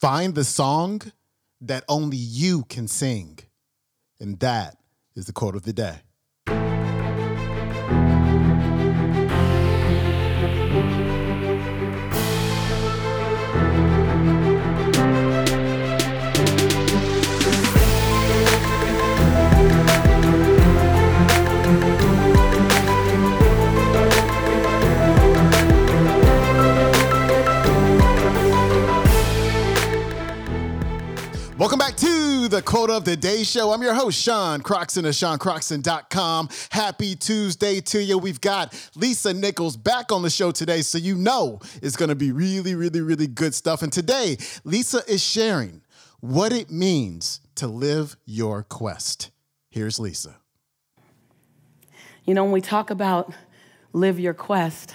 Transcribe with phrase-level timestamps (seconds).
[0.00, 1.02] Find the song
[1.60, 3.38] that only you can sing.
[4.18, 4.78] And that
[5.14, 5.96] is the quote of the day.
[31.60, 33.70] Welcome back to the Quote of the Day Show.
[33.70, 36.48] I'm your host, Sean Croxton of SeanCroxton.com.
[36.70, 38.16] Happy Tuesday to you.
[38.16, 42.14] We've got Lisa Nichols back on the show today, so you know it's going to
[42.14, 43.82] be really, really, really good stuff.
[43.82, 45.82] And today, Lisa is sharing
[46.20, 49.30] what it means to live your quest.
[49.68, 50.36] Here's Lisa.
[52.24, 53.34] You know, when we talk about
[53.92, 54.94] live your quest,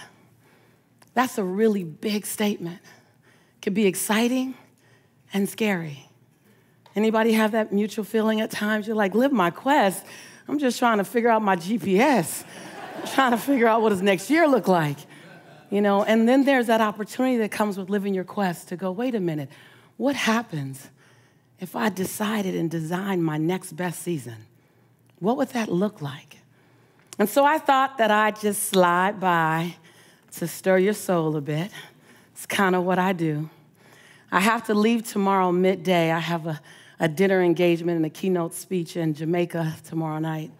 [1.13, 2.79] that's a really big statement.
[3.57, 4.55] It can be exciting
[5.31, 6.04] and scary.
[6.95, 8.87] Anybody have that mutual feeling at times?
[8.87, 10.05] You're like, live my quest.
[10.47, 12.45] I'm just trying to figure out my GPS.
[12.97, 14.97] I'm trying to figure out what does next year look like.
[15.69, 18.91] You know, and then there's that opportunity that comes with living your quest to go,
[18.91, 19.49] wait a minute,
[19.97, 20.89] what happens
[21.59, 24.45] if I decided and designed my next best season?
[25.19, 26.37] What would that look like?
[27.17, 29.75] And so I thought that I'd just slide by
[30.37, 31.71] to stir your soul a bit.
[32.33, 33.49] It's kind of what I do.
[34.31, 36.11] I have to leave tomorrow midday.
[36.11, 36.59] I have a
[36.99, 40.51] a dinner engagement and a keynote speech in Jamaica tomorrow night.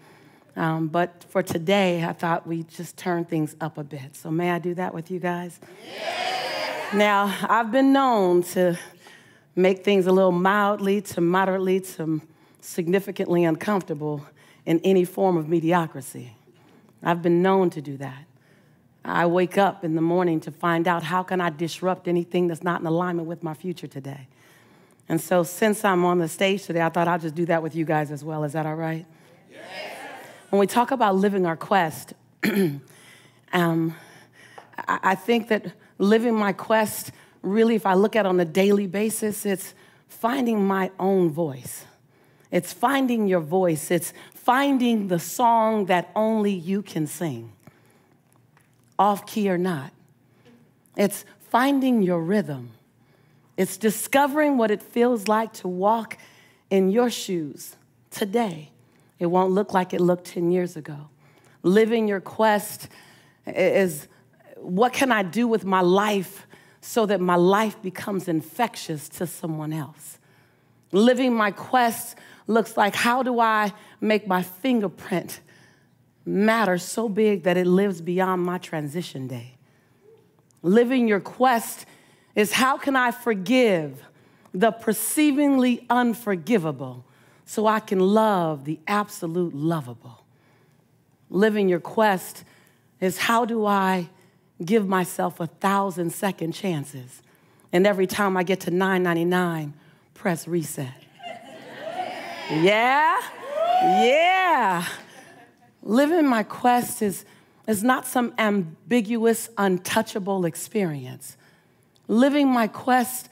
[0.55, 4.15] Um, but for today, I thought we'd just turn things up a bit.
[4.15, 5.59] So, may I do that with you guys?
[5.97, 6.75] Yeah.
[6.93, 8.77] Now, I've been known to
[9.55, 12.21] make things a little mildly to moderately to
[12.61, 14.25] significantly uncomfortable
[14.65, 16.35] in any form of mediocrity.
[17.03, 18.23] I've been known to do that.
[19.03, 22.63] I wake up in the morning to find out how can I disrupt anything that's
[22.63, 24.27] not in alignment with my future today.
[25.07, 27.75] And so, since I'm on the stage today, I thought I'll just do that with
[27.75, 28.43] you guys as well.
[28.43, 29.05] Is that all right?
[29.51, 29.61] Yes.
[30.49, 32.13] When we talk about living our quest,
[33.53, 33.95] um,
[34.87, 37.11] I think that living my quest,
[37.41, 39.73] really, if I look at it on a daily basis, it's
[40.07, 41.85] finding my own voice.
[42.51, 43.91] It's finding your voice.
[43.91, 47.51] It's finding the song that only you can sing,
[48.97, 49.91] off key or not.
[50.95, 52.71] It's finding your rhythm.
[53.57, 56.17] It's discovering what it feels like to walk
[56.69, 57.75] in your shoes
[58.09, 58.71] today.
[59.19, 61.09] It won't look like it looked 10 years ago.
[61.63, 62.89] Living your quest
[63.47, 64.07] is
[64.57, 66.47] what can I do with my life
[66.81, 70.19] so that my life becomes infectious to someone else?
[70.91, 72.17] Living my quest
[72.47, 75.39] looks like how do I make my fingerprint
[76.25, 79.55] matter so big that it lives beyond my transition day?
[80.61, 81.85] Living your quest
[82.35, 84.03] is how can I forgive
[84.53, 87.05] the perceivingly unforgivable
[87.45, 90.25] so I can love the absolute lovable?
[91.29, 92.43] Living your quest
[92.99, 94.09] is how do I
[94.63, 97.21] give myself a thousand second chances?
[97.71, 99.73] And every time I get to 999,
[100.13, 100.93] press reset.
[102.51, 103.19] yeah?
[103.81, 104.85] Yeah.
[105.83, 107.25] Living my quest is,
[107.67, 111.37] is not some ambiguous, untouchable experience.
[112.07, 113.29] Living my quest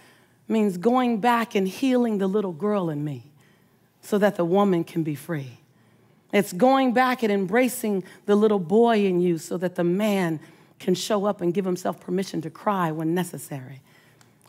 [0.47, 3.31] means going back and healing the little girl in me
[4.01, 5.59] so that the woman can be free.
[6.31, 10.39] It's going back and embracing the little boy in you so that the man
[10.79, 13.81] can show up and give himself permission to cry when necessary.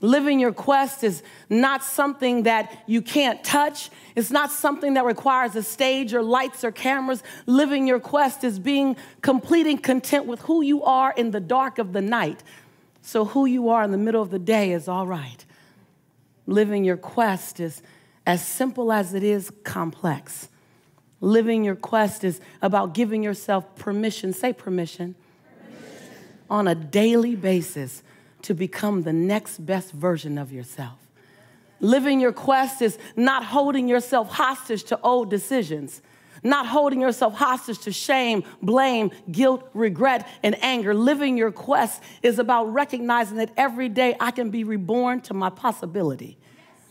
[0.01, 3.91] Living your quest is not something that you can't touch.
[4.17, 7.23] It's not something that requires a stage or lights or cameras.
[7.47, 11.79] Living your quest is being complete and content with who you are in the dark
[11.79, 12.43] of the night
[13.06, 15.44] so, who you are in the middle of the day is all right.
[16.47, 17.82] Living your quest is
[18.26, 20.48] as simple as it is complex.
[21.20, 25.15] Living your quest is about giving yourself permission, say permission,
[25.54, 26.15] permission,
[26.48, 28.03] on a daily basis
[28.41, 30.98] to become the next best version of yourself.
[31.81, 36.00] Living your quest is not holding yourself hostage to old decisions
[36.45, 40.95] not holding yourself hostage to shame, blame, guilt, regret, and anger.
[40.95, 45.51] Living your quest is about recognizing that every day I can be reborn to my
[45.51, 46.37] possibility.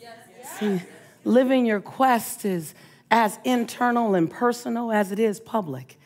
[0.02, 0.12] Yes.
[0.38, 0.60] Yes.
[0.60, 0.82] See,
[1.24, 2.74] living your quest is
[3.12, 6.00] as internal and personal as it is public.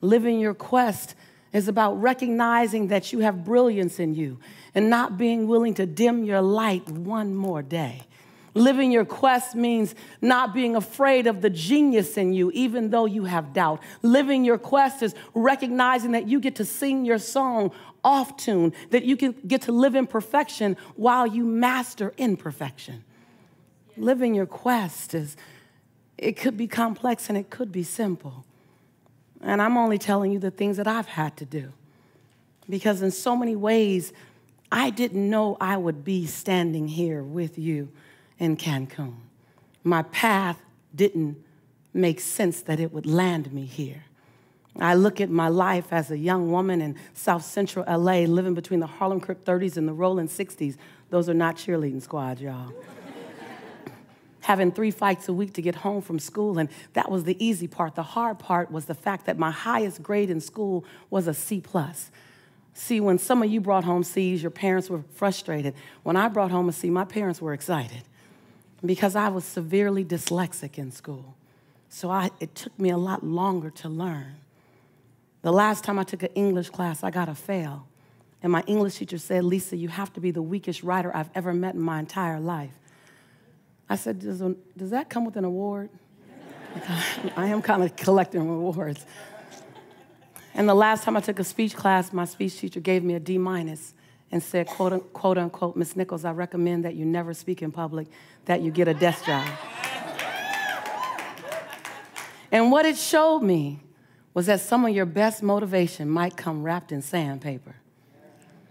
[0.00, 1.16] Living your quest
[1.52, 4.38] is about recognizing that you have brilliance in you
[4.74, 8.02] and not being willing to dim your light one more day.
[8.54, 13.24] Living your quest means not being afraid of the genius in you, even though you
[13.24, 13.82] have doubt.
[14.02, 17.72] Living your quest is recognizing that you get to sing your song
[18.04, 23.02] off tune, that you can get to live in perfection while you master imperfection.
[23.96, 25.36] Living your quest is,
[26.16, 28.44] it could be complex and it could be simple.
[29.40, 31.72] And I'm only telling you the things that I've had to do.
[32.70, 34.12] Because in so many ways,
[34.70, 37.90] I didn't know I would be standing here with you
[38.38, 39.14] in Cancun.
[39.82, 40.60] My path
[40.94, 41.36] didn't
[41.92, 44.04] make sense that it would land me here.
[44.80, 48.80] I look at my life as a young woman in South Central LA, living between
[48.80, 50.76] the Harlem Crip 30s and the Rolling 60s.
[51.10, 52.72] Those are not cheerleading squads, y'all.
[54.40, 57.68] Having three fights a week to get home from school, and that was the easy
[57.68, 57.94] part.
[57.94, 61.60] The hard part was the fact that my highest grade in school was a C
[61.60, 62.10] plus.
[62.72, 65.74] See, when some of you brought home C's, your parents were frustrated.
[66.02, 68.02] When I brought home a C, my parents were excited
[68.84, 71.34] because I was severely dyslexic in school.
[71.88, 74.36] So I, it took me a lot longer to learn.
[75.42, 77.86] The last time I took an English class, I got a fail.
[78.42, 81.54] And my English teacher said, Lisa, you have to be the weakest writer I've ever
[81.54, 82.72] met in my entire life.
[83.88, 84.42] I said, Does,
[84.76, 85.90] does that come with an award?
[87.36, 89.06] I am kind of collecting rewards.
[90.54, 93.20] And the last time I took a speech class, my speech teacher gave me a
[93.20, 93.94] D minus
[94.34, 98.08] and said, quote, quote unquote, Miss Nichols, I recommend that you never speak in public,
[98.46, 99.46] that you get a desk job.
[102.50, 103.78] and what it showed me
[104.34, 107.76] was that some of your best motivation might come wrapped in sandpaper.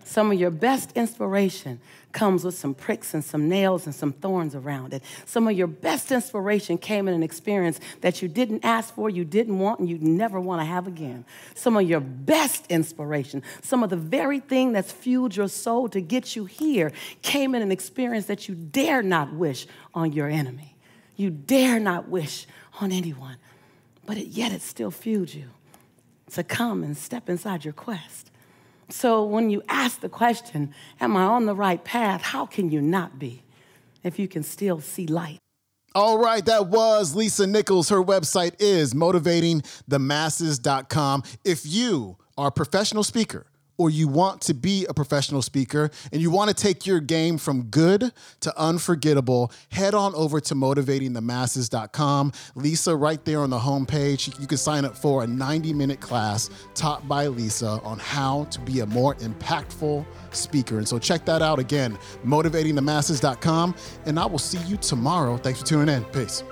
[0.03, 1.79] Some of your best inspiration
[2.11, 5.03] comes with some pricks and some nails and some thorns around it.
[5.25, 9.25] Some of your best inspiration came in an experience that you didn't ask for, you
[9.25, 11.25] didn't want, and you never want to have again.
[11.55, 16.01] Some of your best inspiration, some of the very thing that's fueled your soul to
[16.01, 16.91] get you here,
[17.21, 20.75] came in an experience that you dare not wish on your enemy.
[21.15, 22.45] You dare not wish
[22.79, 23.38] on anyone,
[24.05, 25.50] but it, yet it still fueled you
[26.31, 28.31] to come and step inside your quest.
[28.94, 32.22] So when you ask the question, Am I on the right path?
[32.22, 33.42] How can you not be
[34.04, 35.40] if you can still see light?
[35.95, 37.90] All right, that was Lisa Nichols.
[37.90, 41.24] Her website is motivatingthemasses.com.
[41.44, 43.48] If you are a professional speaker,
[43.78, 47.38] or you want to be a professional speaker and you want to take your game
[47.38, 48.12] from good
[48.42, 52.31] to unforgettable, head on over to motivatingthemasses.com.
[52.56, 56.50] Lisa, right there on the homepage, you can sign up for a 90 minute class
[56.75, 60.78] taught by Lisa on how to be a more impactful speaker.
[60.78, 63.75] And so check that out again, motivatingthemasses.com.
[64.06, 65.38] And I will see you tomorrow.
[65.38, 66.04] Thanks for tuning in.
[66.06, 66.44] Peace.